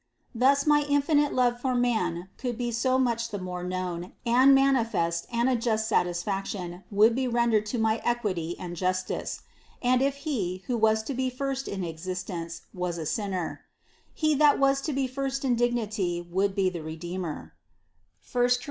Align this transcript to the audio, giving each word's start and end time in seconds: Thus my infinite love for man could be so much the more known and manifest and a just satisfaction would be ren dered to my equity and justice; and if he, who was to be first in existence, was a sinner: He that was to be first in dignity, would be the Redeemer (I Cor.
Thus 0.33 0.65
my 0.65 0.81
infinite 0.89 1.31
love 1.31 1.61
for 1.61 1.75
man 1.75 2.29
could 2.37 2.57
be 2.57 2.71
so 2.71 2.97
much 2.97 3.29
the 3.29 3.37
more 3.37 3.63
known 3.63 4.13
and 4.25 4.55
manifest 4.55 5.27
and 5.31 5.47
a 5.47 5.55
just 5.55 5.87
satisfaction 5.87 6.83
would 6.89 7.13
be 7.13 7.27
ren 7.27 7.51
dered 7.51 7.65
to 7.65 7.77
my 7.77 8.01
equity 8.03 8.57
and 8.57 8.75
justice; 8.75 9.41
and 9.79 10.01
if 10.01 10.15
he, 10.25 10.63
who 10.65 10.75
was 10.75 11.03
to 11.03 11.13
be 11.13 11.29
first 11.29 11.67
in 11.67 11.83
existence, 11.83 12.63
was 12.73 12.97
a 12.97 13.05
sinner: 13.05 13.65
He 14.11 14.33
that 14.33 14.57
was 14.57 14.81
to 14.89 14.91
be 14.93 15.05
first 15.05 15.45
in 15.45 15.53
dignity, 15.53 16.19
would 16.31 16.55
be 16.55 16.71
the 16.71 16.81
Redeemer 16.81 17.53
(I 18.27 18.31
Cor. 18.33 18.49